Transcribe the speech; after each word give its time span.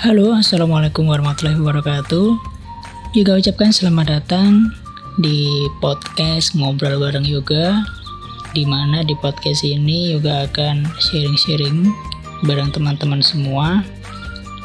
Halo, 0.00 0.32
Assalamualaikum 0.32 1.12
warahmatullahi 1.12 1.60
wabarakatuh. 1.60 2.32
Juga 3.12 3.36
ucapkan 3.36 3.68
selamat 3.68 4.06
datang 4.08 4.72
di 5.20 5.68
podcast 5.76 6.56
Ngobrol 6.56 6.96
Bareng 6.96 7.28
Yoga, 7.28 7.84
di 8.56 8.64
mana 8.64 9.04
di 9.04 9.12
podcast 9.20 9.60
ini 9.60 10.16
Yoga 10.16 10.48
akan 10.48 10.88
sharing-sharing 10.96 11.92
bareng 12.48 12.72
teman-teman 12.72 13.20
semua. 13.20 13.84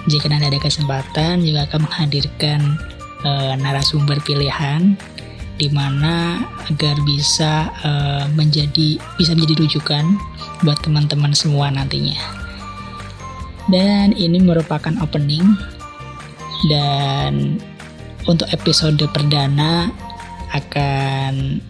Jika 0.07 0.32
nanti 0.32 0.56
ada 0.56 0.60
kesempatan, 0.64 1.43
juga 1.43 1.68
akan 1.68 1.83
menghadirkan 1.83 2.79
uh, 3.28 3.60
narasumber 3.60 4.15
pilihan 4.24 4.96
di 5.60 5.68
mana 5.68 6.47
agar 6.71 6.96
bisa 7.04 7.75
uh, 7.83 8.24
menjadi 8.39 9.04
bisa 9.20 9.36
menjadi 9.36 9.68
rujukan 9.68 10.15
buat 10.64 10.79
teman-teman 10.79 11.36
semua 11.36 11.68
nantinya. 11.75 12.45
Dan 13.71 14.14
ini 14.14 14.42
merupakan 14.42 14.93
opening. 15.01 15.57
Dan 16.69 17.61
untuk 18.25 18.50
episode 18.50 19.01
perdana 19.14 19.93
akan 20.54 21.61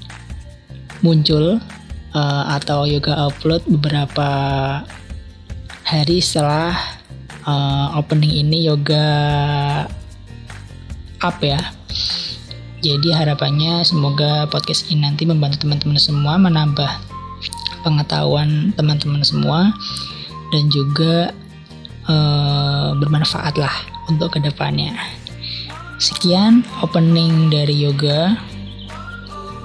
muncul 1.03 1.59
uh, 2.15 2.43
atau 2.55 2.87
yoga 2.87 3.27
upload 3.27 3.61
beberapa 3.67 4.29
hari 5.85 6.23
setelah 6.23 6.73
uh, 7.45 7.93
opening 7.99 8.45
ini 8.45 8.65
yoga 8.65 9.07
up 11.21 11.37
ya. 11.43 11.59
Jadi 12.85 13.09
harapannya 13.09 13.81
semoga 13.81 14.45
podcast 14.45 14.93
ini 14.93 15.09
nanti 15.09 15.25
membantu 15.25 15.65
teman-teman 15.65 15.97
semua 15.97 16.37
menambah 16.37 16.91
pengetahuan 17.81 18.73
teman-teman 18.77 19.25
semua 19.25 19.73
dan 20.53 20.69
juga 20.69 21.33
uh, 22.09 22.95
bermanfaat 22.97 23.55
lah 23.57 23.73
untuk 24.09 24.37
ke 24.37 24.39
depannya. 24.41 24.93
Sekian 25.97 26.65
opening 26.83 27.49
dari 27.49 27.75
yoga. 27.75 28.35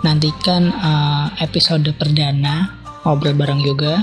Nantikan 0.00 0.72
uh, 0.80 1.28
episode 1.44 1.84
perdana 2.00 2.72
ngobrol 3.04 3.36
bareng 3.36 3.60
yoga 3.60 4.00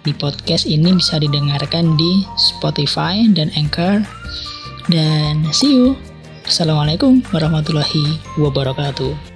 di 0.00 0.16
podcast 0.16 0.64
ini 0.64 0.96
bisa 0.96 1.20
didengarkan 1.20 1.92
di 2.00 2.24
Spotify 2.40 3.28
dan 3.36 3.52
Anchor. 3.52 4.00
Dan 4.88 5.44
see 5.52 5.76
you. 5.76 5.92
Assalamualaikum 6.48 7.20
warahmatullahi 7.30 8.18
wabarakatuh. 8.40 9.29